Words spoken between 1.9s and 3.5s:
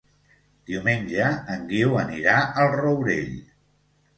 anirà al Rourell.